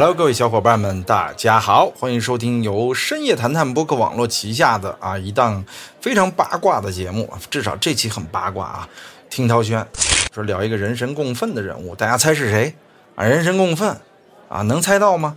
[0.00, 5.64] Hello，各位小伙伴们，大家好，欢迎收听由深夜谈谈播客网络旗下的啊一档
[6.00, 8.88] 非常八卦的节目，至少这期很八卦啊。
[9.28, 9.84] 听涛轩
[10.32, 12.72] 说聊一个人神共愤的人物，大家猜是谁
[13.16, 13.24] 啊？
[13.24, 13.88] 人神共愤
[14.48, 15.36] 啊，能猜到吗？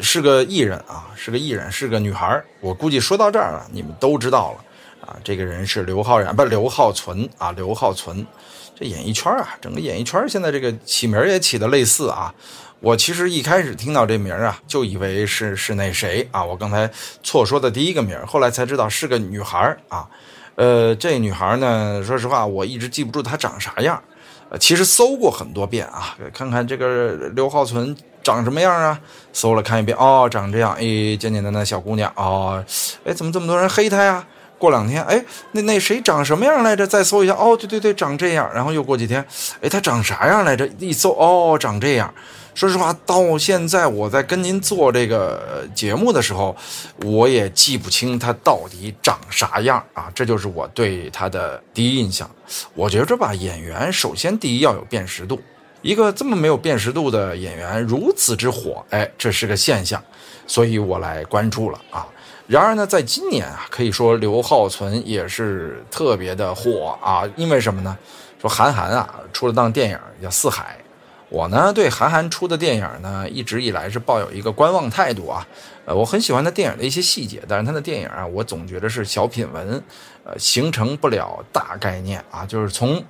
[0.00, 5.16] 是个艺人啊，是个艺人，是个女孩我估计说到这儿了，你们都知道了啊。
[5.22, 8.26] 这个人是刘昊然，不，刘浩存啊，刘浩存。
[8.74, 12.34] 这演艺圈啊，整个演艺圈现在这个起名也起的类似啊。
[12.82, 16.90] 我其实一开始听到这名儿啊，就以为是是那谁啊，我刚才
[17.22, 20.04] 错说的第一个名儿后来才知道是个女孩儿啊。
[20.56, 24.02] 呃，这女孩儿呢，说实话，我一直记不住她长啥样。
[24.48, 28.98] 呃，其实搜过很多遍啊，看看这个刘浩存长什么样啊。
[29.32, 32.62] 搜了看一遍，哦，长这样，哎，简简单单小姑娘，哦，
[33.04, 34.26] 哎，怎么这么多人黑她呀？
[34.58, 36.84] 过两天，哎，那那谁长什么样来着？
[36.84, 38.50] 再搜一下，哦，对对对，长这样。
[38.52, 39.24] 然后又过几天，
[39.60, 40.68] 哎，她长啥样来着？
[40.78, 42.12] 一搜，哦，长这样。
[42.54, 46.54] 说实话，到现在我在跟您做这个节目的时候，
[47.04, 50.10] 我也记不清他到底长啥样啊。
[50.14, 52.30] 这就是我对他的第一印象。
[52.74, 55.40] 我觉着吧，演员首先第一要有辨识度。
[55.80, 60.00] 一个这么没有辨识度的演员如此之火，哎，这是个现象，
[60.46, 62.06] 所以我来关注了啊。
[62.46, 67.96] 然而呢，在今年啊，可以说刘浩存也是特别的火啊，因为什么呢？
[68.40, 70.76] 说韩寒啊出了档电影叫《四海》，
[71.32, 75.46] 我呢对韩寒出的电影呢一直以来是抱有一个观望态度啊。
[75.86, 79.82] 呃，我很喜欢他电影的一些细节，但是他的电影啊，我总觉得是小品文，
[80.24, 82.44] 呃，形成不了大概念啊。
[82.44, 83.02] 就是从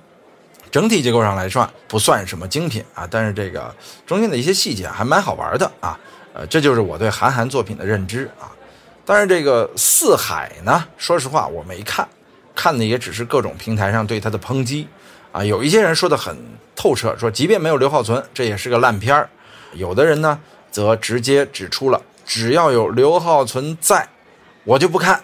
[0.71, 3.75] 整体结构上来算，不算什么精品啊，但是这个
[4.07, 5.99] 中间的一些细节还蛮好玩的啊。
[6.33, 8.49] 呃，这就是我对韩寒作品的认知啊。
[9.05, 12.07] 但是这个四海呢，说实话我没看，
[12.55, 14.87] 看的也只是各种平台上对他的抨击，
[15.33, 16.37] 啊，有一些人说的很
[16.75, 19.27] 透彻，说即便没有刘浩存，这也是个烂片儿；
[19.73, 20.39] 有的人呢，
[20.71, 24.07] 则直接指出了只要有刘浩存在，
[24.63, 25.21] 我就不看，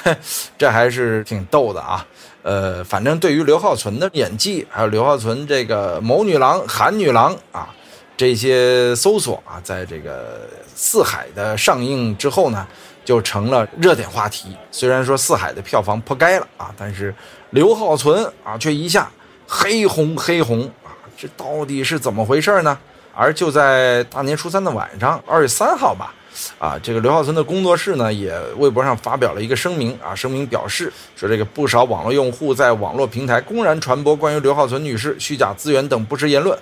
[0.58, 2.04] 这还是挺逗的啊。
[2.42, 7.68] 呃，反正对于刘浩存的演技，还有刘浩存这个某女郎、韩女郎啊，
[8.16, 12.66] 这些搜索啊，在这个四海的上映之后呢。
[13.02, 14.54] 就成了热点话题。
[14.70, 17.12] 虽然说《四海》的票房破该了啊，但是
[17.48, 19.10] 刘浩存啊却一下
[19.52, 22.78] 黑红黑红啊，这到底是怎么回事呢？
[23.12, 26.14] 而就在大年初三的晚上，二月三号吧，
[26.60, 36.56] 啊，这个刘浩存的工作室呢也微博上发表了一个声明啊，声明表示说，这个不少网络用户在网络平台公然传播关于刘浩存女士虚假资源等不实言论。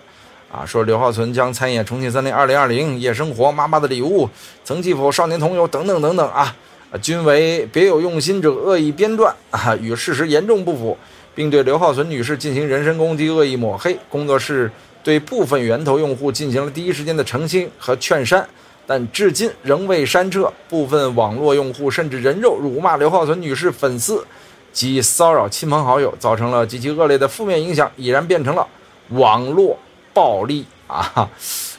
[0.50, 4.24] 啊，说刘浩存将参演《重庆森林2020》《夜生活》《妈妈的礼物》
[4.64, 6.56] 《曾记否少年同游》等等等等啊，
[7.02, 10.96] 均为别有用心者恶意编撰啊，与事实严重不符，
[11.38, 13.96] 并对刘浩存女士进行人身攻击、恶意抹黑。
[14.08, 14.68] 工作室
[15.04, 18.44] 对部分源头用户进行了第一时间的澄清和劝删，
[18.88, 20.52] 但至今仍未删撤。
[20.68, 24.26] 部分网络用户甚至人肉、辱骂刘浩存女士粉丝
[24.72, 28.66] 及骚扰亲朋好友，造成了极其恶劣的负面影响，已然变成了
[29.10, 29.78] 网络。
[30.14, 31.30] 暴力啊，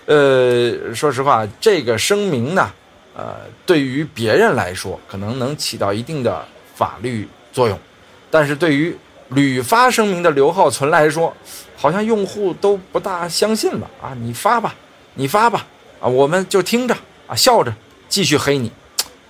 [0.05, 2.71] 呃，说实话，这个声明呢，
[3.13, 7.77] 呃，对于别人来说可能能起到一定的法律作用，
[8.31, 8.95] 但是对于
[9.29, 11.35] 屡发声明的刘浩存来说，
[11.75, 14.13] 好像用户都不大相信了啊！
[14.19, 14.73] 你发吧，
[15.13, 15.65] 你发吧，
[15.99, 16.95] 啊，我们就听着
[17.27, 17.73] 啊，笑着
[18.07, 18.71] 继续黑你，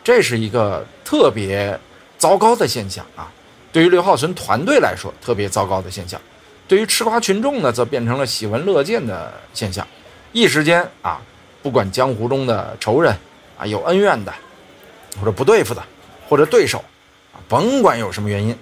[0.03, 1.77] 这是一个特别
[2.17, 3.29] 糟糕的现象啊！
[3.71, 6.19] 对于刘浩存团队来说，特别糟糕的现象。
[6.67, 9.85] 对于吃瓜群众呢，则变成了喜闻乐见的现象。
[10.31, 11.19] 一时间啊，
[11.61, 13.13] 不管江湖中的仇人
[13.57, 14.33] 啊，有恩怨的，
[15.19, 15.83] 或者不对付的，
[16.29, 16.77] 或者对手
[17.33, 18.55] 啊，甭管有什么原因，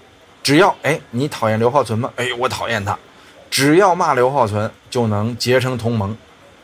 [0.48, 2.10] 只要哎你讨厌刘浩存吗？
[2.16, 2.98] 哎，我讨厌他。
[3.52, 6.16] 只要骂刘浩存，就能结成同盟，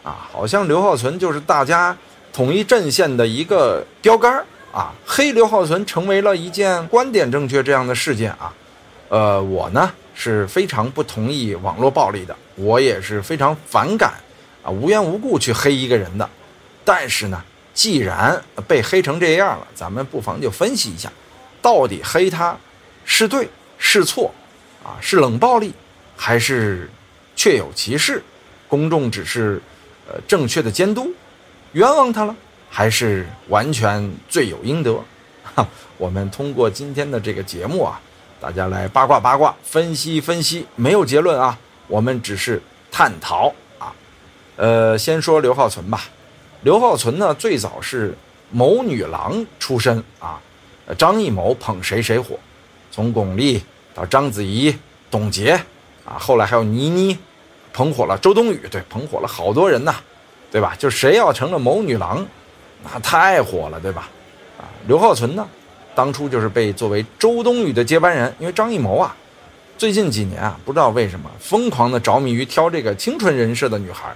[0.03, 1.93] 啊，好像刘浩存就是大家
[2.31, 4.41] 统一阵线的一个标杆
[4.71, 4.93] 啊。
[5.05, 8.53] 黑刘浩存成为了一件观点正确这样的事件啊。
[9.09, 9.91] 呃，我呢。
[10.15, 14.13] 是非常不同意网络暴力的，我也是非常反感
[14.63, 16.29] 啊，无缘无故去黑一个人的。
[16.85, 17.43] 但是呢，
[17.73, 21.11] 既然被黑成这样了，咱们不妨就分析一下，
[21.61, 22.55] 到底黑他
[23.03, 23.49] 是对
[23.85, 24.33] 是错
[24.81, 24.95] 啊？
[25.01, 25.73] 是冷暴力，
[26.15, 26.89] 还是
[27.35, 28.23] 确有其事？
[28.69, 29.61] 公众只是
[30.07, 31.13] 呃正确的监督，
[31.73, 32.33] 冤枉他了，
[32.69, 34.97] 还是完全罪有应得？
[35.53, 37.99] 哈，我们通过今天的这个节目啊。
[38.39, 43.93] 大家来八卦八卦，分析分析，没有结论啊，我们只是探讨啊。
[44.55, 46.05] 呃，先说刘浩存吧。
[46.61, 48.17] 刘浩存呢，最早是
[48.49, 50.41] 谋女郎出身啊，
[50.97, 52.39] 张艺谋捧谁谁火，
[52.91, 53.61] 从巩俐
[53.93, 54.75] 到章子怡、
[55.11, 55.53] 董洁
[56.05, 57.17] 啊，后来还有倪妮，
[57.71, 59.95] 捧火了周冬雨，对，捧火了好多人呐。
[60.51, 60.75] 对吧？
[60.77, 62.23] 就谁要成了谋女郎，
[62.83, 64.07] 那太火了，对吧？
[64.59, 65.43] 啊，刘浩存呢，
[65.95, 69.15] 当初就是被作为周冬雨的接班人，因为张艺谋啊，
[69.79, 74.09] 最近几年啊，不知道为什么疯狂的着迷于挑这个清纯人设的女孩，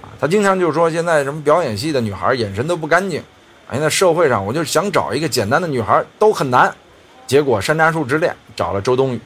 [0.00, 3.20] 啊，他经常就说现在什么表演系的女孩眼神都不干净，
[3.68, 6.74] 啊，现在社会上我就想找一个简单的女孩都很难，
[7.26, 9.20] 结果《山楂树之恋》找了周冬雨，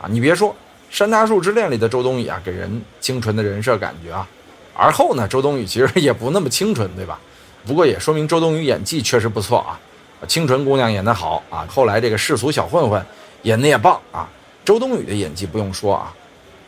[0.00, 0.50] 啊，你别说，
[0.90, 4.26] 《山楂树之恋》里的周冬雨啊，给人清纯的人设感觉啊。
[4.74, 7.20] 而后呢，周冬雨其实也不那么清纯，对吧？
[7.66, 9.78] 不过也说明周冬雨演技确实不错啊，
[10.26, 11.66] 清纯姑娘演得好啊。
[11.68, 13.04] 后来这个世俗小混混
[13.42, 14.28] 演得也棒啊。
[14.64, 16.12] 周冬雨的演技不用说啊，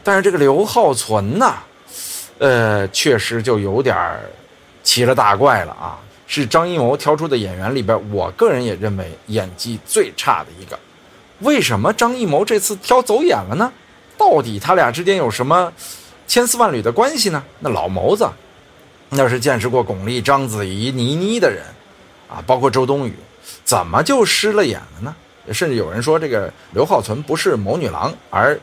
[0.02, 1.54] 但是这个刘浩存呐，
[2.38, 4.20] 呃，确实就有点儿
[4.82, 5.98] 奇了大怪了啊。
[6.34, 10.76] 是张艺谋挑出的演员里边，我个人也认为演技最差的一个。
[11.40, 13.72] 为什么张艺谋这次挑走眼了呢？
[14.18, 15.72] 到底他俩之间有什么？
[16.26, 17.40] 千丝万缕的关系呢？
[17.60, 18.28] 那老谋子，
[19.10, 21.62] 那是见识过巩俐、章子怡、倪妮的人，
[22.28, 23.14] 啊，包括周冬雨，
[23.64, 25.14] 怎么就失了眼了呢？
[25.52, 28.58] 甚至有人说，这个刘浩存不是谋女郎，而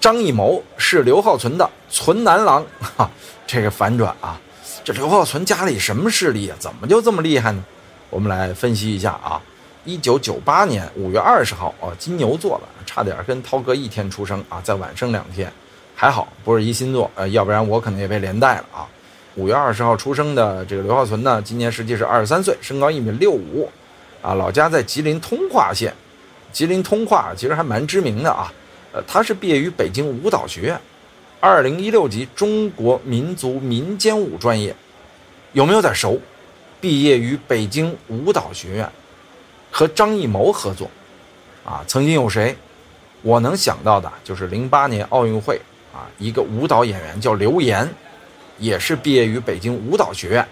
[0.00, 2.66] 张艺谋是刘浩存的存男郎，
[2.96, 3.08] 哈，
[3.46, 4.40] 这个反转啊！
[4.86, 6.56] 这刘浩存家里什么势力啊？
[6.60, 7.64] 怎么就这么厉害呢？
[8.08, 9.42] 我们来分析一下啊。
[9.84, 15.52] 一九九八年五月二十号啊，金牛座了，差点跟涛哥一天出生啊，在晚生两天。
[15.96, 18.86] 还好不是一星座，呃，要不然我可能也被连带了啊。
[19.34, 23.68] 五月二十号出生的这个刘浩存呢，今年实际是二十三岁，身高一米六五，
[24.22, 25.92] 啊，老家在吉林通化县。
[26.52, 28.52] 吉林通化其实还蛮知名的啊，
[28.92, 30.80] 呃，他是毕业于北京舞蹈学院，
[31.46, 34.74] 二零一六级中国民族民间舞专业，
[35.52, 36.20] 有没有点熟？
[36.80, 38.90] 毕业于北京舞蹈学院，
[39.70, 40.90] 和张艺谋合作，
[41.64, 42.56] 啊，曾经有谁？
[43.22, 45.60] 我能想到的就是零八年奥运会。
[45.94, 47.88] 啊，一个舞蹈演员叫刘岩，
[48.58, 50.42] 也是毕业于北京舞蹈学院，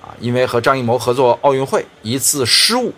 [0.00, 2.94] 啊，因为和张艺谋合作奥运会一次失误，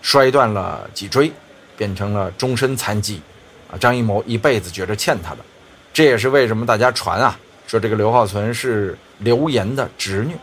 [0.00, 1.30] 摔断了脊椎，
[1.76, 3.20] 变成了终身残疾，
[3.70, 5.38] 啊，张艺谋一辈子觉着欠他的，
[5.96, 7.34] 这也是为什么大家传啊，
[7.66, 10.34] 说这个刘浩存是刘岩的侄女，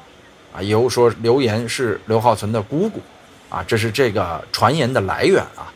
[0.52, 3.00] 啊，有说刘岩是刘浩存的姑姑，
[3.52, 5.70] 啊，这是这个传言的来源啊，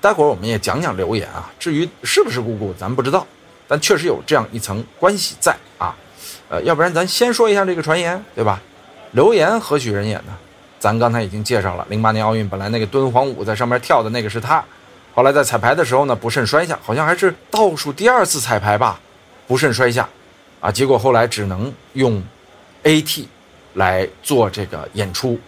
[0.00, 3.26] 待会儿我们也讲讲刘岩啊，至于是不是姑姑，咱不知道。
[3.66, 5.92] 但确实有这样一层关系在啊，
[6.48, 8.62] 呃，要不然咱先说一下这个传言，对吧？
[9.10, 10.32] 刘岩何许人也呢？
[10.78, 14.64] 咱刚才已经介绍了，零八年奥运本来那个敦煌舞在上面跳的那个是他，
[15.12, 19.00] 后来在彩排的时候呢不慎摔下，好像还是倒数第二次彩排吧，
[19.46, 20.08] 不慎摔下，
[20.60, 22.22] 啊，结果后来只能用
[22.82, 23.24] AT
[23.74, 25.38] 来做这个演出。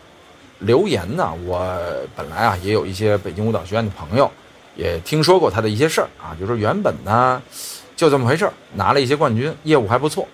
[0.61, 1.77] 刘岩呢，我
[2.15, 4.31] 本来啊也有一些北京舞蹈学院的朋友，
[4.75, 7.43] 也听说过他的一些事儿啊，就说原本呢。
[7.95, 10.29] 就这么回事儿，拿了一些冠军，业务还不错。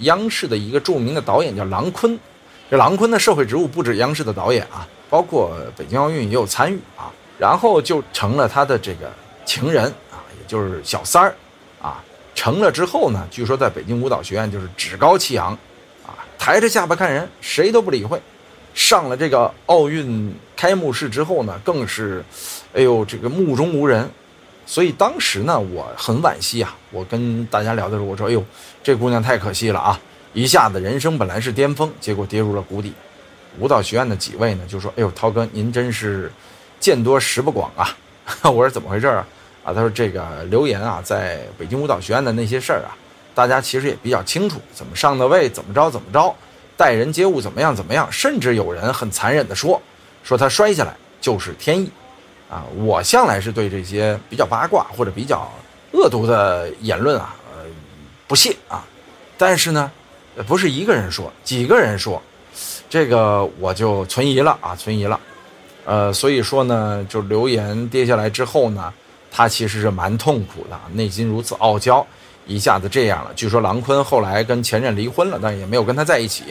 [0.00, 2.18] 央视的一个著名的导演叫郎昆，
[2.70, 7.10] 这郎昆的社会职务不止央视的导演啊，包括北京奥运也有参与啊。
[7.38, 9.10] 然后就成了他的这个
[9.46, 11.34] 情人啊，也就是小三儿。
[12.40, 15.52] 成了之后呢，据说在北京舞蹈学院就是趾高气扬
[16.06, 18.18] 啊，抬着下巴看人，谁都不理会。
[18.72, 22.24] 上了这个奥运开幕式之后呢，更是，
[22.72, 24.10] 哎呦，这个目中无人。
[24.64, 26.74] 所以当时呢，我很惋惜啊。
[26.90, 28.42] 我跟大家聊的时候，我说：“哎呦，
[28.82, 30.00] 这姑娘太可惜了啊！
[30.32, 32.94] 一下子人生本来是巅峰，结果跌入了谷底。”
[33.60, 36.32] 舞蹈学院的几位呢，就说：“哎呦，涛哥，您真是
[36.78, 37.94] 见多识不广啊！”
[38.50, 39.26] 我说：“怎么回事啊？”
[39.74, 42.96] 他说：“这个刘岩啊，在北京舞蹈学院的那些事儿啊，
[43.34, 46.34] 大家其实也比较清楚，怎么上的位，怎么着怎么着，
[46.76, 49.80] 待人接物怎么样怎么样，甚至有人很残忍的说，
[50.22, 51.90] 说他摔下来就是天意。”
[52.50, 55.48] 啊，我向来是对这些比较八卦或者比较
[55.92, 57.64] 恶毒的言论啊，呃，
[58.26, 58.84] 不屑啊。
[59.38, 59.88] 但是呢，
[60.48, 62.20] 不是一个人说，几个人说，
[62.88, 65.20] 这个我就存疑了啊，存疑了。
[65.84, 68.92] 呃，所以说呢，就留言跌下来之后呢，
[69.30, 72.06] 他其实是蛮痛苦的，内心如此傲娇，
[72.46, 73.32] 一下子这样了。
[73.34, 76.44] 据说郎昆后来跟前任离婚了，但也没有跟他在一起，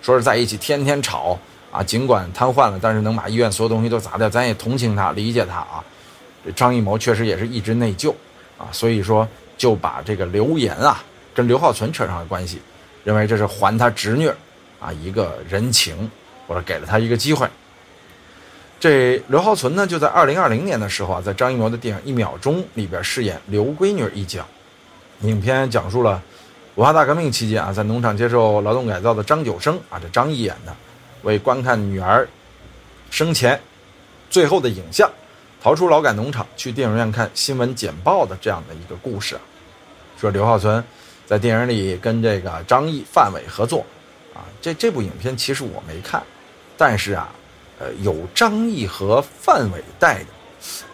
[0.00, 1.38] 说是在一起天天吵。
[1.70, 5.82] 啊，尽管瘫痪了，但是能把医院所有东西都砸掉，咱也同情他，理解他啊。
[6.44, 8.14] 这张艺谋确实也是一直内疚
[8.58, 12.60] 啊，所以说就把这个刘岩啊跟刘浩存扯上了关系，
[13.04, 14.28] 认为这是还他侄女
[14.78, 16.10] 啊一个人情，
[16.46, 17.48] 或者给了他一个机会。
[18.82, 24.44] 这刘浩存呢，就在二零二零年的时候啊，在张艺谋的电影《一秒钟》里边饰演刘闺女一角。
[25.20, 26.20] 影片讲述了
[26.74, 30.74] 文化大革命期间啊，在农场接受劳动改造的张九生啊，这张译演的。
[31.22, 32.28] 为观看女儿
[33.08, 33.60] 生前
[34.28, 35.08] 最后的影像，
[35.62, 39.40] 逃出劳改农场，去电影院看新闻简报的这样的一个故事啊。
[40.20, 40.82] 说刘浩存
[41.24, 43.86] 在电影里跟这个张译、范伟合作，
[44.34, 46.20] 啊，这这部影片其实我没看，
[46.76, 47.32] 但是啊，
[47.78, 50.26] 呃，有张译和范伟带的，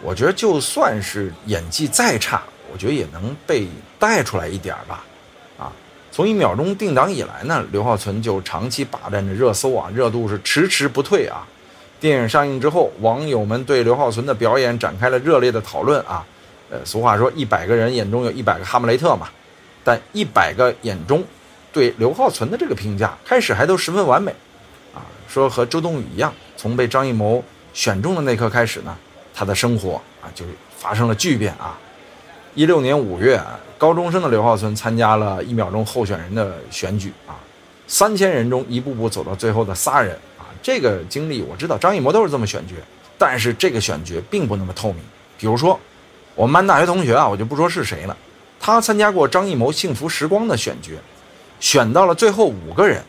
[0.01, 3.67] 我觉得就算是演技再差，我觉得也能被
[3.97, 5.03] 带出来一点吧。
[5.57, 5.71] 啊，
[6.11, 11.47] 从一秒钟定档以来呢，刘浩存就长期霸占着热搜啊，热度是迟迟不退啊。
[11.99, 16.25] 电影上映之后，网友们对刘浩存的表演展开了热烈的讨论啊。
[16.71, 19.27] 呃，俗话说，一百个人眼中有一百个哈姆雷特嘛。
[19.83, 21.23] 但一百个眼中，
[21.73, 24.33] 对刘浩存的这个评价，开始还都十分完美，
[25.29, 28.97] 说和周冬雨一样，从被张艺谋选中的那刻开始呢，
[29.33, 30.43] 他的生活啊就
[30.75, 31.77] 发生了巨变啊。
[32.55, 33.39] 一六年五月，
[33.77, 37.37] 高中生的刘浩存参加了一秒钟候选人的选举啊，
[37.87, 42.73] 三千人中一步步走到最后的仨人啊，这个经历我知道，张艺谋都是这么选角，
[43.17, 44.97] 但是这个选角并不那么透明。
[45.37, 45.79] 比如说，
[46.33, 48.17] 我们班大学同学啊，我就不说是谁了。
[48.59, 50.93] 他参加过张艺谋《幸福时光》的选角，
[51.59, 53.01] 选到了最后五个人，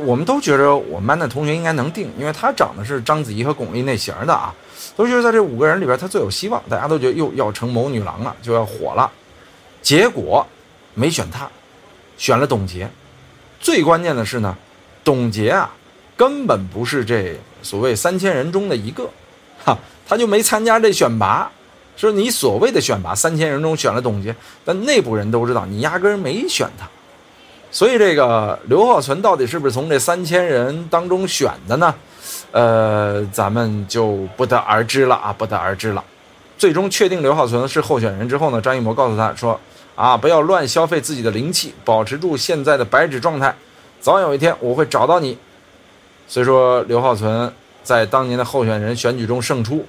[0.00, 4.54] 我们都觉得我们班的同学应该能定，因为他长得是章子怡和巩俐那型的啊，
[4.96, 9.10] 都觉得在这五个人里边他最有希望，大家都觉得又要成谋女郎了，就要火了。
[9.82, 10.46] 结果
[10.94, 11.48] 没选他，
[12.16, 12.88] 选了董洁。
[13.60, 14.56] 最关键的是呢，
[15.02, 15.72] 董洁啊，
[16.16, 19.08] 根本不是这所谓三千人中的一个，
[19.64, 21.50] 哈，他就没参加这选拔。
[21.96, 24.36] 说你所谓的选拔三千人中选了董洁，
[24.66, 26.86] 但内部人都知道你压根儿没选他，
[27.76, 31.94] 所以这个刘浩存到底是不是从这三千人当中选的呢？
[32.50, 36.02] 呃，咱们就不得而知了啊，不得而知了。
[36.56, 39.60] 最终确定刘浩存是候选人之后呢，张艺谋告诉他说
[39.94, 43.54] ：“啊，不要乱消费自己的灵气，保持住现在的白纸状态，
[44.00, 45.36] 早晚有一天我会找到你。”
[46.26, 47.52] 虽说刘浩存
[47.82, 49.84] 在当年的候选人选举中胜出，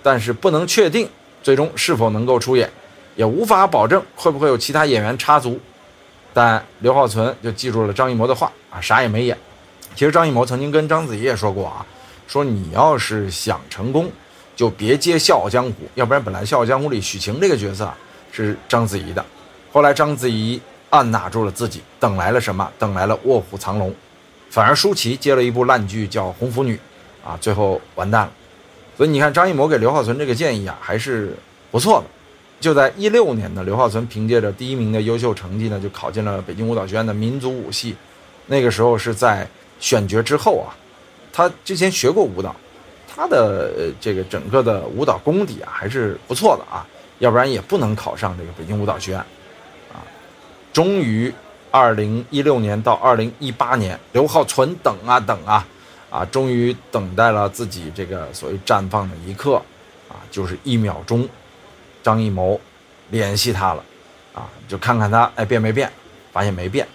[0.00, 1.08] 但是不能确定。
[1.42, 2.70] 最终是否能够出演，
[3.16, 5.58] 也无法保证会不会有其他演员插足。
[6.34, 9.36] 但刘浩存就记住了张艺谋的话啊，啥也没演。
[9.94, 11.84] 其实张艺谋曾经跟章子怡也说过啊，
[12.26, 14.10] 说你要是想成功，
[14.56, 17.96] 就别接《笑傲江湖》，要不然本来《笑傲江湖》里许晴这个角色啊
[18.30, 19.24] 是章子怡的，
[19.72, 20.58] 后来章子怡
[20.88, 22.70] 按捺住了自己，等来了什么？
[22.78, 23.90] 等来了《卧虎藏龙》，
[24.48, 26.74] 反而舒淇接了一部烂剧叫《红拂女》，
[27.28, 28.32] 啊，最后完蛋了。
[28.96, 31.36] 所以你看，张艺谋给刘浩存这个建议啊，还是
[31.70, 32.06] 不错的。
[32.62, 37.96] 就在一六年呢，刘浩存凭借着第一名的优秀成绩呢，就考进了北京舞蹈学院的民族舞系。
[38.46, 39.44] 那个时候是在
[39.80, 40.70] 选角之后啊，
[41.32, 42.54] 他之前学过舞蹈，
[43.12, 46.86] 他的这个整个的舞蹈功底啊还是不错的啊，
[47.18, 49.20] 要不然也不能考上这个北京舞蹈学院
[49.92, 49.98] 啊。
[50.72, 51.34] 终于，
[51.72, 55.66] 二零一六年到二零一八年，刘浩存等啊等啊。
[56.10, 59.54] 啊，终于等待了自己这个所谓绽放的一刻，
[60.10, 61.26] 啊，就是一秒钟，
[62.02, 62.60] 张艺谋
[63.10, 63.84] 联系他了，
[64.34, 65.90] 啊，就看看他哎变没变，
[66.32, 66.86] 发现没变。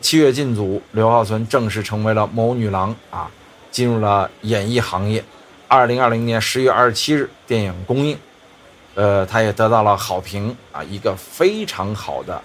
[0.00, 3.30] 七月进组，刘浩存正式成为了谋女郎啊，
[3.70, 5.24] 进入了演艺行业。
[5.66, 8.16] 二零二零年十月二十七日，电影公映，
[8.94, 12.40] 呃，他也得到了好评啊，一个非常好的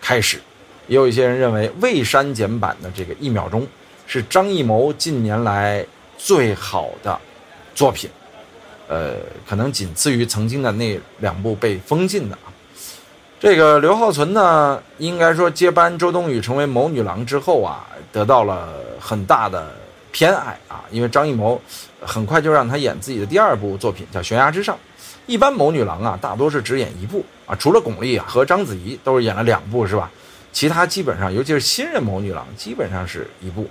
[0.00, 0.40] 开始。
[0.86, 3.66] 也有一些人认为未删减版的这个一秒钟。
[4.08, 5.84] 是张艺谋近年来
[6.16, 7.20] 最好的
[7.74, 8.08] 作品，
[8.88, 9.14] 呃，
[9.46, 12.52] 可能仅次于曾经的那两部被封禁的啊。
[13.38, 19.74] 这个刘浩存呢，应该说接班周冬雨成为谋女郎之后啊，得到了很大的
[20.10, 21.60] 偏爱啊，因为张艺谋
[22.00, 24.74] 很快就让他演自己的第二部作品叫《悬崖之上》。
[25.26, 30.10] 一般谋女郎啊，大多是只演一部啊，除了巩俐啊和章子怡都是演了两部，是吧？
[30.52, 33.68] 其他基本上，尤其是新人谋女郎，基本上是一部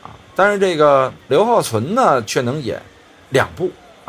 [0.00, 0.14] 啊。
[0.36, 2.80] 但是这个刘浩存呢，却能演
[3.30, 3.68] 两部。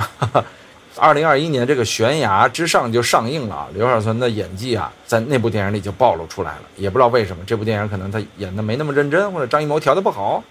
[0.98, 6.62] 二零二一年这个《悬崖之上》就上映了啊，刘浩存的演技啊，在那部电影里就暴露出来了。
[6.76, 10.44] 也不知道为什么，这部电影可能他演的没那么认真，或者张艺谋调的不好。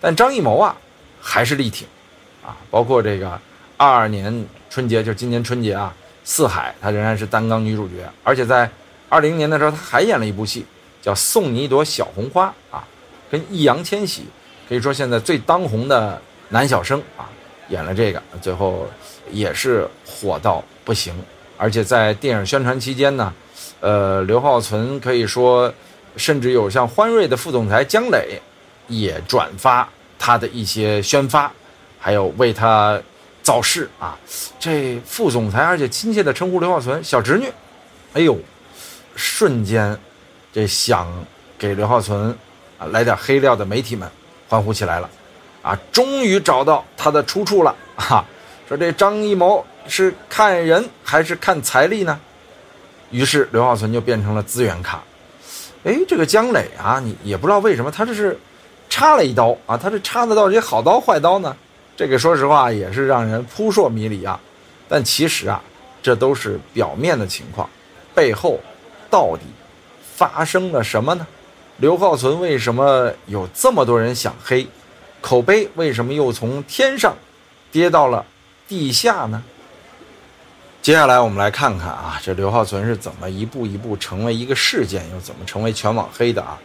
[0.00, 0.74] 但张艺谋啊，
[1.20, 1.86] 还是力挺
[2.44, 2.56] 啊。
[2.70, 3.38] 包括这个
[3.76, 8.08] 二二年春节，就是今年春节啊，《四海》，他仍然是担纲女主角。
[8.22, 8.70] 而且在
[9.08, 10.64] 二零年的时候，他还演了一部戏，
[11.02, 12.84] 叫《送你一朵小红花》啊，
[13.30, 14.26] 跟易烊千玺。
[14.68, 17.24] 可以说现在最当红的男小生啊，
[17.68, 18.86] 演了这个，最后
[19.30, 21.14] 也是火到不行。
[21.56, 23.32] 而且在电影宣传期间呢，
[23.80, 25.72] 呃，刘浩存可以说，
[26.16, 28.40] 甚至有像欢瑞的副总裁姜磊，
[28.86, 31.52] 也转发他的一些宣发，
[31.98, 33.00] 还有为他
[33.42, 34.16] 造势啊。
[34.58, 37.46] 这副总裁而且亲切的称呼刘浩存小侄女，
[38.14, 38.38] 哎呦，
[39.16, 39.98] 瞬间，
[40.52, 41.06] 这想
[41.58, 42.36] 给刘浩存
[42.78, 44.08] 啊来点黑料的媒体们。
[44.48, 45.10] 欢呼起来了，
[45.62, 48.24] 啊，终于找到他的出处了 啊！
[48.68, 52.18] 说这张艺谋是看人还是看财力呢？
[53.10, 55.00] 于是刘浩存就变成了资源咖。
[55.84, 58.38] 哎，这个姜磊啊，你也不知道为什么他这是
[58.88, 61.56] 插了一刀啊，他这插的到底好刀坏刀呢？
[61.96, 64.38] 这个说实话也是让人扑朔迷离啊。
[64.88, 65.62] 但其实啊，
[66.02, 67.68] 这都是表面的情况，
[68.14, 68.60] 背后
[69.10, 69.42] 到底
[70.14, 71.26] 发生了什么呢？
[71.78, 74.66] 刘浩存为什么有这么多人想黑？
[75.20, 77.14] 口碑为什么又从天上
[77.70, 78.24] 跌到了
[78.66, 79.42] 地下呢？
[80.80, 86.58] 接下来我们来看看啊，这刘浩存是怎么一步一步成为一个事件，又怎么成为全网黑的啊？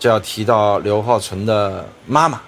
[0.00, 2.40] 这要提到刘浩存的妈妈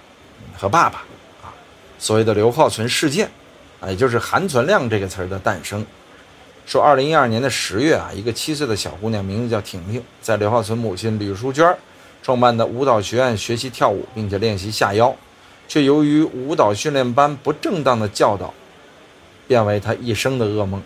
[0.56, 1.04] 和爸爸
[1.42, 1.52] 啊，
[1.98, 3.30] 所谓的刘浩存事件
[3.80, 5.84] 啊，也就是含存量这个词儿的诞生。
[6.66, 11.76] 说二零一二年的十月啊，一个七岁的小姑娘，名字叫婷婷，在刘浩存母亲吕淑娟
[12.22, 15.14] 创办的舞蹈学院学习跳舞，并且练习下腰，
[15.66, 18.52] 却由于舞蹈训练班不正当的教导，
[19.47, 20.83] 变为她一生的噩梦。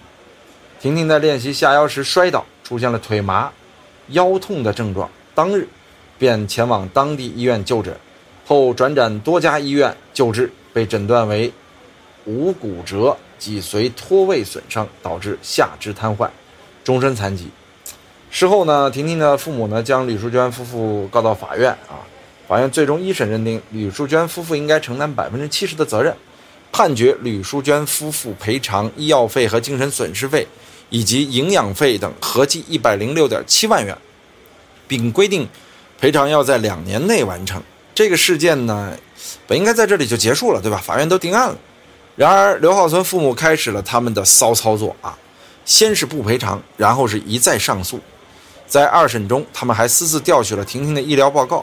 [0.80, 3.50] 婷婷在练习下腰时摔倒，出现了腿麻、
[4.08, 5.10] 腰痛的症状。
[5.34, 5.66] 当日，
[6.18, 7.96] 便前往当地医院就诊，
[8.46, 11.52] 后转诊多家医院救治，被诊断为
[12.24, 16.28] 无骨折、脊髓脱位损伤，导致下肢瘫痪，
[16.84, 17.48] 终身残疾。
[18.30, 22.04] 事后呢，婷婷的父母呢将吕淑娟夫妇告到法院啊，
[22.48, 26.16] 法院最终一审认定吕淑娟夫妇应该承担百分之七十的责任，
[26.72, 30.46] 判决吕淑娟夫妇赔偿医药费和精神损失费。
[30.90, 33.94] 以及营养费等合计一百零六点七万元，
[34.86, 35.46] 并规定
[36.00, 37.62] 赔偿要在两年内完成。
[37.94, 38.96] 这个事件呢，
[39.46, 40.78] 本应该在这里就结束了，对吧？
[40.82, 41.58] 法院都定案了。
[42.16, 45.14] 然而，刘浩存父母开始了他们的骚操作啊！
[45.66, 48.00] 先是不赔偿，然后是一再上诉。
[48.66, 51.62] 在二审中，他们还私自调取了婷婷的医疗报告，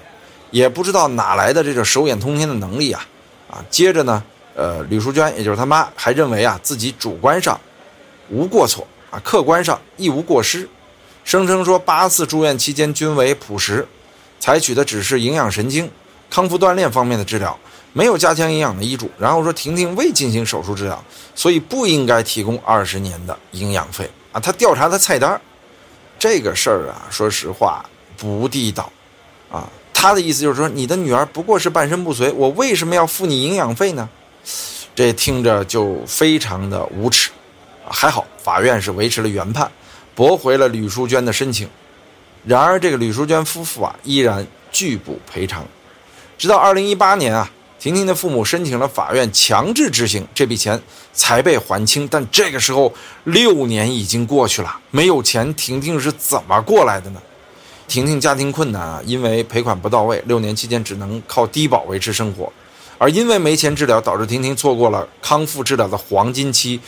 [0.56, 3.06] 也不知道哪来的这种手眼通天的能力啊！
[3.52, 4.24] 啊，接着呢，
[4.56, 7.60] 呃，吕淑娟也就是他妈还认为啊自己主观上
[8.30, 9.20] 无过错啊。
[9.22, 10.66] 客观上亦无过失，
[11.26, 13.86] 声称说八次住院期间均为朴实，
[14.40, 15.92] 采取的只是营养神经、
[16.30, 17.60] 康复锻炼方面的治疗，
[17.92, 19.12] 没有加强营养的医嘱。
[19.20, 21.04] 然后说婷婷未进行手术治疗，
[21.36, 24.40] 所以不应该提供二十年的营养费啊。
[24.40, 25.38] 他调查的菜单，
[26.18, 27.84] 这个事儿啊，说实话
[28.16, 28.90] 不地道
[29.52, 29.68] 啊。
[30.06, 34.08] 他的意思就是说，你的女儿不过是半身不遂，我为什么要付你营养费呢？
[34.94, 37.32] 这听着就非常的无耻。
[37.90, 39.72] 还好，法院是维持了原判，
[40.14, 41.68] 驳回了吕淑娟的申请。
[42.46, 45.66] 然而，这个吕淑娟夫妇啊，依然拒不赔偿。
[46.38, 50.80] 直到二零一八年啊，婷婷的父母申请了法院强制执行，这笔钱
[51.14, 52.08] 才被还清。
[52.08, 57.20] 但这个时候，六年已经过去了，没有钱，婷婷是怎么过来的呢？
[57.88, 62.52] 婷婷家庭困难啊，因为赔款不到位，六年期间只能靠低保维持生活。
[62.98, 66.80] 而因为没钱治疗，导致婷婷错过了康复治疗的黄金期。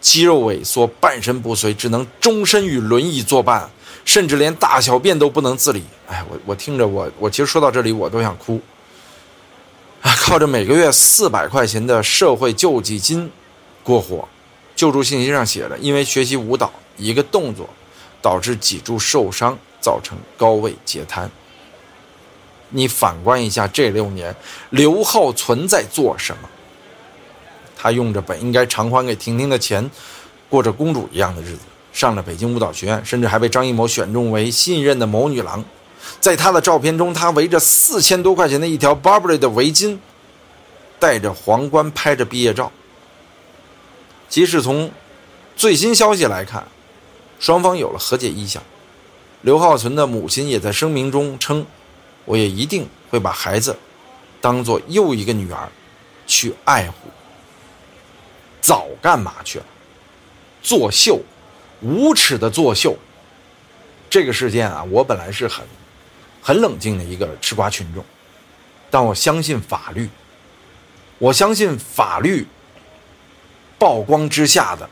[0.00, 3.70] 肌肉萎缩，半身不遂，只能终身与轮椅作伴，
[4.04, 5.80] 甚至连大小便都不能自理。
[6.08, 8.60] 哎，我我听着，我我其实说到这里，我都想哭。
[10.00, 13.30] 啊，靠着每个月四百块钱的社会救济金
[13.84, 14.28] 过活，
[14.74, 17.70] 救助信息上写着，因为学习舞蹈一个动作
[18.20, 21.30] 导致脊柱受伤，造成高位截瘫。
[22.70, 24.34] 你反观一下这六年，
[24.70, 26.48] 刘浩存在做什么？
[27.76, 29.90] 他用着本应该偿还给婷婷的钱，
[30.48, 31.58] 过着公主一样的日子，
[31.92, 35.62] 上了北京舞蹈学院，甚至还被张艺谋选中为信任的谋女郎。
[36.20, 39.98] 在他的照片中，他围着四千多块钱的一条 Burberry 的围巾，
[40.98, 42.72] 戴着皇冠拍着毕业照。
[44.28, 44.90] 即使从
[45.56, 46.66] 最新消息来看，
[47.38, 48.62] 双方有了和解意向。
[49.42, 51.66] 刘浩存的母亲也在声明中称
[52.24, 53.76] ：“我也一定会把孩子
[54.40, 55.68] 当做又一个女儿
[56.26, 57.10] 去爱护。”
[58.62, 59.64] 早干嘛去了？
[60.62, 61.20] 作秀，
[61.80, 62.96] 无耻的作秀。
[64.08, 65.66] 这个事件啊，我本来是很
[66.40, 68.04] 很冷静的一个吃瓜群众，
[68.90, 70.08] 但我相信法律，
[71.18, 72.46] 我相信法律
[73.78, 74.88] 曝光之下的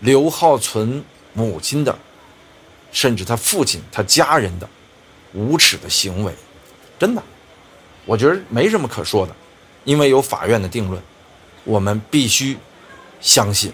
[0.00, 1.96] 刘浩存母亲的，
[2.92, 4.68] 甚至他父亲、他家人的
[5.32, 6.32] 无耻的行为，
[6.98, 7.22] 真的，
[8.04, 9.34] 我觉得没什么可说的，
[9.84, 11.02] 因为有法院的定论，
[11.64, 12.56] 我们必须。
[13.20, 13.72] 相信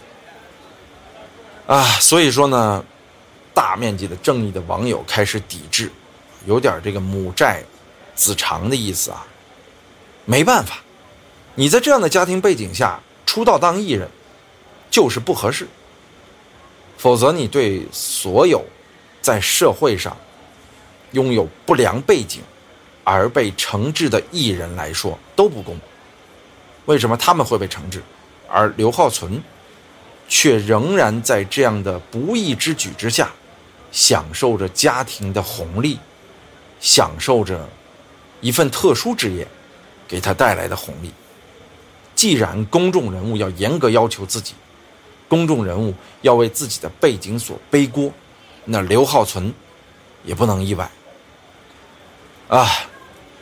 [1.66, 2.82] 啊，所以说呢，
[3.52, 5.92] 大面积的正义的网友开始抵制，
[6.46, 7.62] 有点这个母债
[8.14, 9.26] 子偿的意思啊。
[10.24, 10.78] 没办法，
[11.54, 14.08] 你在这样的家庭背景下出道当艺人，
[14.90, 15.68] 就是不合适。
[16.96, 18.64] 否则，你对所有
[19.24, 20.14] 在社会上
[21.12, 22.42] 拥有不良背景
[23.02, 25.80] 而被惩治的艺人来说都不公。
[26.84, 28.02] 为什么他们会被惩治？
[28.46, 29.42] 而刘浩存，
[30.28, 33.32] 却仍然在这样的不义之举之下，
[33.90, 35.98] 享受着家庭的红利，
[36.78, 37.66] 享受着
[38.42, 39.48] 一份特殊职业，
[40.06, 41.10] 给他带来的红利。
[42.14, 44.52] 既然公众人物要严格要求自己，
[45.26, 48.12] 公众人物要为自己的背景所背锅，
[48.64, 49.52] 那刘浩存
[50.24, 50.90] 也不能意外。
[52.48, 52.68] 啊，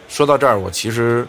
[0.09, 1.27] 说到这儿，我其实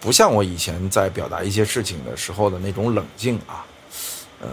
[0.00, 3.64] 不像我以前在表达一些事情的时候的那种冷静啊，
[4.40, 4.48] 嗯，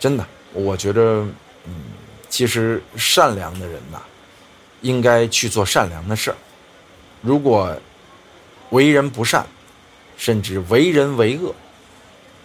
[0.00, 1.26] 真的，我觉得，
[1.66, 1.74] 嗯，
[2.28, 4.00] 其实善良的人呐，
[4.80, 6.36] 应该去做善良的事儿。
[7.20, 7.76] 如果
[8.70, 9.46] 为人不善，
[10.16, 11.54] 甚至为人为恶，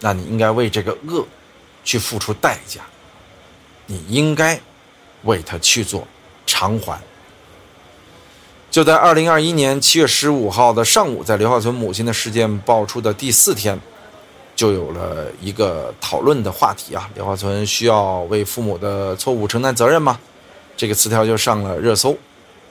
[0.00, 1.26] 那你应该为这个恶
[1.82, 2.82] 去付出代价，
[3.86, 4.60] 你应该
[5.24, 6.06] 为他去做
[6.46, 7.00] 偿还。
[8.70, 13.78] 就在二零二一年七月十五号的上午，在刘浩存母亲的事件爆出的第四天，
[14.56, 17.10] 就有了一个讨论的话题啊。
[17.14, 20.18] 刘浩存需要为父母的错误承担责任吗？
[20.74, 22.16] 这个词条就上了热搜，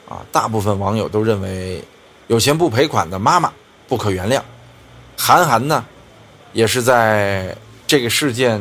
[0.10, 1.84] 啊，大部分网友都认为
[2.26, 3.54] 有钱不赔款的妈妈
[3.88, 4.42] 不可原谅。
[5.16, 5.86] 韩寒呢，
[6.52, 8.60] 也是在这个事件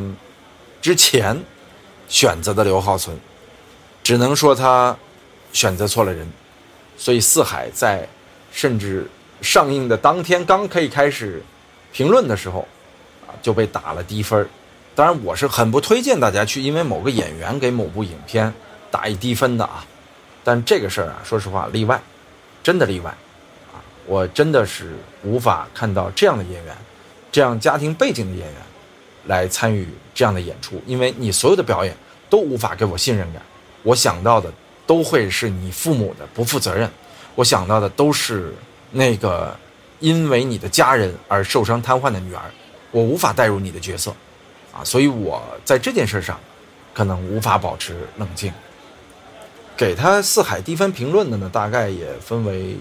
[0.82, 1.42] 之前
[2.06, 3.18] 选择的刘浩存，
[4.10, 4.96] 只能说他
[5.52, 6.26] 选择错了人。
[6.96, 8.04] 所以《四海》在
[8.50, 9.08] 甚至
[9.40, 11.40] 上映的当天刚可以开始
[11.92, 12.66] 评论的时候，
[13.24, 14.44] 啊就被打了低分
[14.96, 18.52] 当然，我是很不推荐大家去因为某个演员给某部影片
[18.90, 19.86] 打一低分的啊。
[20.42, 22.02] 但这个事儿啊，说实话例外，
[22.64, 23.12] 真的例外
[23.72, 23.78] 啊。
[24.06, 26.76] 我真的是无法看到这样的演员，
[27.30, 28.56] 这样家庭背景的演员，
[29.26, 31.96] 来参与这样的演出，因为你所有的表演
[32.28, 33.40] 都无法给我信任感。
[33.82, 34.52] 我想到的
[34.86, 36.90] 都会是你父母的不负责任，
[37.34, 38.54] 我想到的都是
[38.90, 39.56] 那个
[39.98, 42.42] 因为你的家人而受伤瘫痪的女儿，
[42.90, 44.10] 我无法带入你的角色，
[44.72, 46.38] 啊，所以我在这件事上，
[46.92, 48.52] 可能无法保持冷静。
[49.76, 52.76] 给他四海低分评论的呢，大概也分为。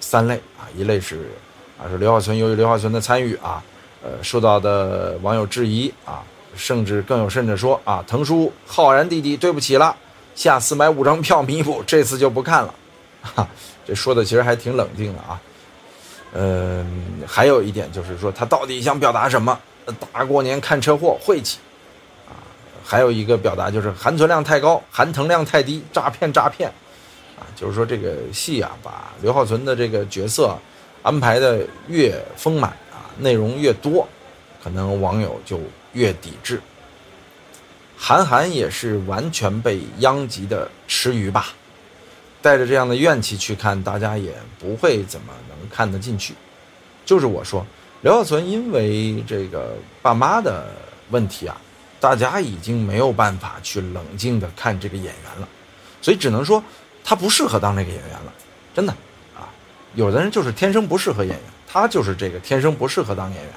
[0.00, 1.30] 三类啊，一类是
[1.78, 3.64] 啊，说刘浩存由于刘浩存的参与啊，
[4.02, 6.22] 呃，受到的网友质疑啊，
[6.54, 9.96] 甚至更有甚者说啊，腾叔浩然弟弟对不起了，
[10.34, 12.74] 下次买五张票弥补， 这次就不看了，
[13.22, 13.48] 哈，
[13.86, 15.40] 这说的其实还挺冷静的啊，
[16.32, 19.58] 嗯，还有一点就是说他到底想表达什么？
[20.12, 21.58] 大过年看车祸晦气
[22.26, 22.32] 啊，
[22.82, 26.72] 还有一个表达就是含存量太高，含糖量太低，诈骗诈骗。
[27.36, 30.56] 啊，就是说这个戏啊，把刘浩存的这个角色
[31.02, 34.08] 安排的越丰满啊，内容越多，
[34.62, 35.60] 可能网友就
[35.92, 36.60] 越抵制。
[37.96, 41.48] 韩寒也是完全被殃及的池鱼吧，
[42.42, 46.34] 带着这样的怨气去看，大家也不会怎么能看得进去。
[47.04, 47.66] 就是我说，
[48.02, 50.66] 刘浩存因为这个爸妈的
[51.10, 51.56] 问题啊，
[52.00, 55.48] 大家已经没有办法去冷静的看这个演员了，
[56.00, 56.62] 所以只能说。
[57.06, 58.32] 他不适合当这个演员了，
[58.74, 58.92] 真的
[59.36, 59.44] 啊！
[59.94, 63.52] 有的人就是天生不适合演员，他就是这个天生不适合当演员。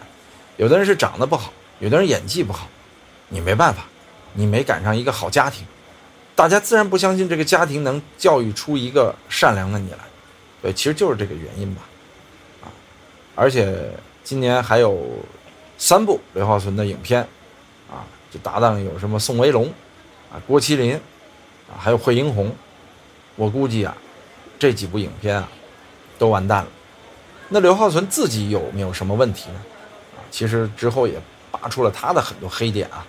[0.57, 2.67] 有的人是长得不好，有的人演技不好，
[3.29, 3.85] 你没办法，
[4.37, 5.65] 你没赶上一个好家庭，
[6.35, 9.97] 大家自然不相信这个家庭能教育出一个善良的你来。
[10.61, 11.81] 对，其实就是这个原因吧，
[12.61, 12.69] 啊！
[13.33, 13.91] 而且
[14.23, 15.07] 今年还有
[15.79, 17.21] 三部刘浩存的影片，
[17.89, 19.65] 啊，这搭档有什么宋威龙，
[20.31, 20.93] 啊，郭麒麟，
[21.67, 22.55] 啊，还有惠英红。
[23.35, 23.97] 我估计啊，
[24.59, 25.49] 这几部影片啊，
[26.19, 26.69] 都完蛋了。
[27.49, 29.61] 那刘浩存自己有没有什么问题呢？
[30.15, 31.19] 啊，其实之后也
[31.49, 33.05] 扒出了他的很多黑点啊，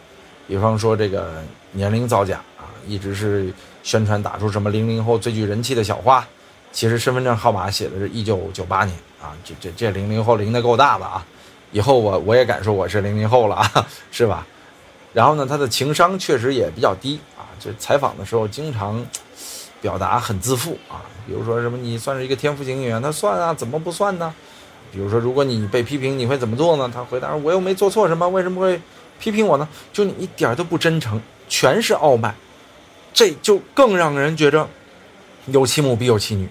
[0.48, 1.34] 比方说这个
[1.70, 3.52] 年龄造假啊，一直是
[3.84, 6.26] 宣传打出什么零零后最具人气的小花，
[6.72, 11.24] 其实身份证号码写的是一九九八年啊，这这这零零后零的够大的啊，
[11.70, 14.44] 以后我我也敢说我是零零后了啊， 是吧？
[15.12, 19.06] 然后呢，他的情商确实也比较低啊，这采访的时候经常。
[19.80, 24.34] 表达很自负啊，比如说什么你算是一个天赋型演员，他算啊，怎么不算呢？
[24.90, 26.90] 比如说如果你被批评，你会怎么做呢？
[26.92, 28.80] 他回答我又没做错什么，为什么会
[29.18, 29.68] 批评我呢？
[29.92, 32.34] 就你一点都不真诚，全是傲慢，
[33.12, 34.68] 这就更让人觉着
[35.46, 36.48] 有其母必有其女，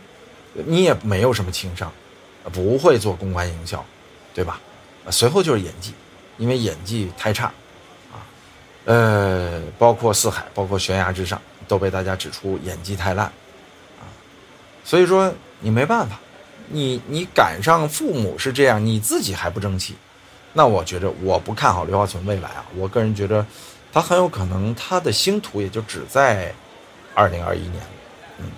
[0.54, 1.92] 你也没有什么情商，
[2.52, 3.84] 不会做公关营销，
[4.34, 4.60] 对吧？
[5.10, 5.94] 随后就是演技，
[6.38, 7.46] 因为演技太差
[8.12, 8.20] 啊，
[8.86, 11.42] 呃，包括四海，包括悬崖之上。
[11.68, 13.26] 都被大家指出演技太烂，
[14.00, 14.08] 啊，
[14.86, 16.18] 所以说你没办法，
[16.70, 19.94] 你你赶上父母是这样，你自己还不争气，
[20.54, 23.46] 那我觉着我不看好刘浩存未来啊，我个人觉着
[23.94, 26.54] 他很有可能他的星途也就只在
[27.14, 27.82] 二零二一年，
[28.40, 28.52] 嗯，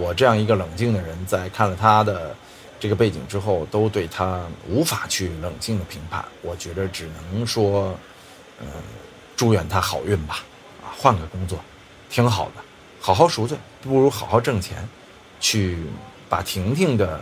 [0.00, 2.34] 我这样一个冷静的人在看了他的
[2.78, 7.94] 这个背景之后，都对他无法去冷静的评判，我觉得只能说，
[8.60, 8.66] 嗯，
[9.36, 10.44] 祝愿他好运吧，
[10.82, 11.58] 啊，换个工作。
[12.10, 12.62] 挺好的，
[13.00, 14.86] 好好赎罪不如好好挣钱，
[15.40, 15.78] 去
[16.28, 17.20] 把婷婷的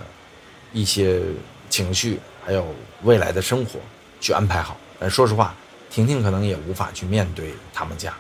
[0.73, 1.21] 一些
[1.69, 2.67] 情绪还有
[3.05, 3.79] 未来的生活
[4.21, 4.77] 去安排好。
[4.99, 5.55] 但说实话，
[5.91, 8.15] 婷婷可能也无法去面对他们家，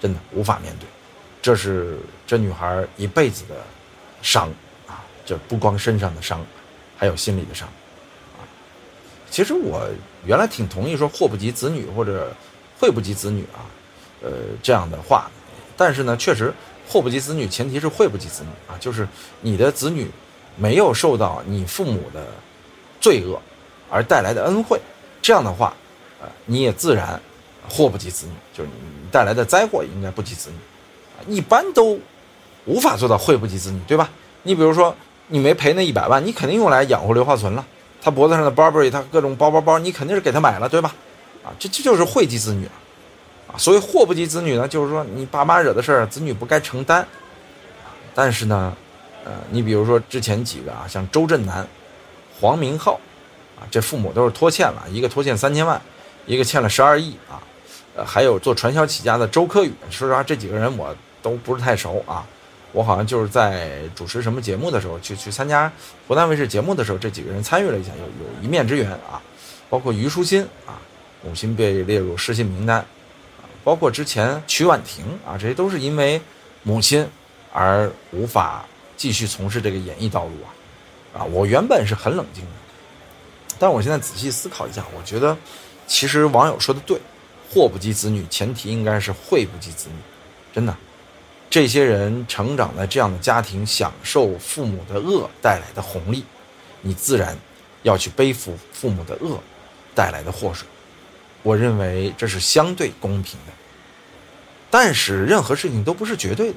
[0.00, 0.86] 真的无法面对，
[1.40, 3.54] 这是这女孩一辈子的
[4.20, 4.48] 伤
[4.86, 5.02] 啊！
[5.24, 6.44] 这不光身上的伤，
[6.96, 7.66] 还有心里的伤
[8.36, 8.42] 啊。
[9.30, 9.88] 其实我
[10.26, 12.32] 原来挺同意说“祸不及子女”或者
[12.78, 13.64] “惠不及子女”啊，
[14.22, 14.30] 呃
[14.62, 15.30] 这样的话，
[15.76, 16.52] 但是呢，确实
[16.86, 19.08] “祸不及子女”前提是“惠不及子女”啊，就是
[19.40, 20.10] 你的子女
[20.56, 22.26] 没有受到你父母的
[23.00, 23.40] 罪恶
[23.88, 24.80] 而带来的恩惠，
[25.22, 25.72] 这样的话。
[26.20, 27.20] 呃你也自然
[27.68, 31.98] 祸不及子女，就是你带来的灾祸应该不及子女，一般都
[32.64, 34.08] 无法做到惠不及子女，对吧？
[34.44, 34.94] 你比如说
[35.26, 37.66] 你没赔那一百万，你肯定用来养活刘浩存了。
[38.00, 40.94] 他脖子上的 Burberry，他各种包包包，你肯定是给他买了，对吧？
[41.42, 42.66] 啊，这这就是惠及子女
[43.48, 43.58] 啊。
[43.58, 47.04] 所谓祸不及子女呢，就是说你爸妈惹的事儿，子女不该承担。
[48.14, 48.76] 但是呢，
[49.24, 51.66] 呃，你比如说之前几个啊，像周震南、
[52.40, 53.00] 黄明昊，
[53.70, 55.80] 这父母都是拖欠了，一个拖欠三千万。
[56.24, 57.42] 一个欠了十二亿啊，
[57.96, 62.24] 呃，还有做传销起家的周科宇，说实话，这几个人我都不是太熟啊。
[62.70, 65.70] 我好像就是在主持什么节目的时候，去去参加
[66.06, 69.20] 湖南卫视节目的时候，这几个人参与了一下，有有一面之缘啊。
[69.68, 70.78] 包括虞书欣啊，
[71.24, 76.22] 母亲被列入失信名单啊，包括之前曲婉婷啊，这些都是因为
[76.62, 77.04] 母亲
[77.52, 78.64] 而无法
[78.96, 81.18] 继续从事这个演艺道路啊。
[81.18, 82.50] 啊，我原本是很冷静的，
[83.62, 85.36] 但我现在仔细思考一下，我觉得。
[85.86, 86.98] 其实网友说的对，
[87.48, 89.94] 祸不及子女，前提应该是惠不及子女。
[90.52, 90.76] 真的，
[91.48, 96.24] 这些人成长在这样的家庭，享受父母的恶带来的红利，
[96.80, 97.38] 你自然
[97.84, 99.38] 要去背负父母的恶
[99.94, 100.66] 带来的祸水。
[101.44, 103.52] 我认为这是相对公平的。
[104.70, 106.56] 但是任何事情都不是绝对的。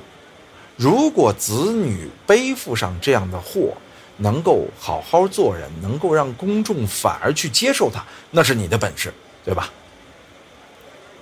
[0.75, 3.75] 如果子女背负上这样的祸，
[4.17, 9.13] 能够好好做人，能够让公众反而去接受他，那是你的本事。
[9.45, 9.69] 对吧？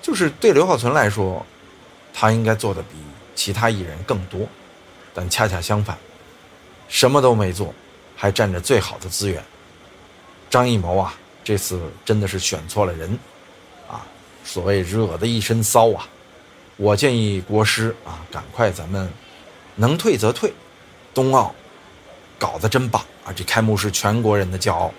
[0.01, 1.45] 就是对刘浩存来说，
[2.13, 2.95] 他应该做的比
[3.35, 4.47] 其他艺人更多，
[5.13, 5.97] 但恰恰相反，
[6.87, 7.73] 什么都没做，
[8.15, 9.43] 还占着最好的资源。
[10.49, 13.19] 张艺谋啊，这次真的是选错了人，
[13.89, 14.07] 啊，
[14.45, 16.07] 所谓惹得一身骚啊！
[16.77, 19.11] 我建议国师啊，赶快咱们
[19.75, 20.53] 能退则退，
[21.13, 21.53] 冬奥
[22.43, 23.31] 搞得真棒啊！
[23.33, 24.93] 这开幕式全国人的骄傲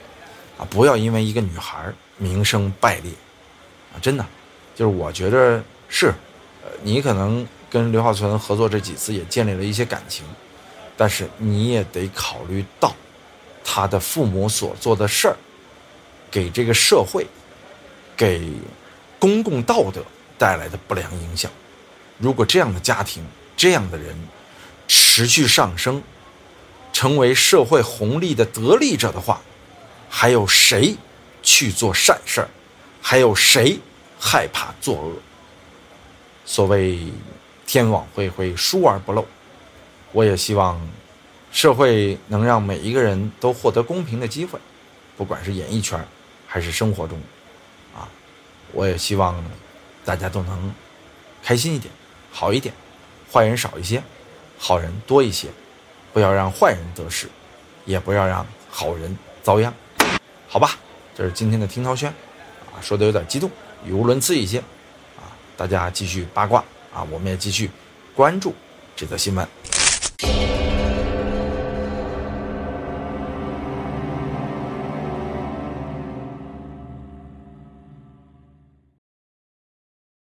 [0.57, 3.13] 啊，不要因为一个女孩名声败裂，
[3.93, 4.25] 啊，真的，
[4.75, 6.07] 就是我觉得是，
[6.63, 10.25] 呃，你可能跟刘浩存合作这几次也建立了一些感情，
[10.97, 12.95] 但是你也得考虑到，
[13.63, 15.37] 他的父母所做的事儿，
[16.31, 17.27] 给这个社会，
[18.17, 18.51] 给
[19.19, 20.03] 公共道德
[20.39, 21.51] 带来的不良影响。
[22.17, 23.23] 如果这样的家庭、
[23.55, 24.17] 这样的人
[24.89, 26.03] 持续上升，
[26.95, 29.43] 成为社会红利的得利者的话，
[30.09, 30.97] 还有谁？
[31.47, 32.49] 去做善事儿，
[33.03, 33.79] 还有谁
[34.19, 35.13] 害怕作恶？
[36.47, 37.01] 所谓
[37.67, 39.27] 天网恢恢，疏而不漏。
[40.13, 40.81] 我也希望
[41.53, 44.59] 社会能让每一个人都获得公平的机会，
[45.19, 46.03] 不管是演艺圈
[46.47, 47.21] 还是生活中，
[47.95, 48.09] 啊，
[48.73, 49.37] 我也希望
[50.03, 50.75] 大家都能
[51.43, 51.93] 开心一点，
[52.33, 52.75] 好一点，
[53.31, 54.03] 坏人少一些，
[54.57, 55.49] 好人多一些，
[56.15, 57.29] 不要让坏人得势，
[57.85, 59.75] 也不要让好人遭殃，
[60.47, 60.79] 好吧？
[61.13, 62.09] 这是今天的听涛轩，
[62.73, 63.51] 啊，说的有点激动，
[63.85, 64.61] 语无伦次一些，
[65.19, 66.63] 啊，大家继续八卦
[66.95, 67.69] 啊，我们也继续
[68.15, 68.55] 关注
[68.95, 70.64] 这则新闻。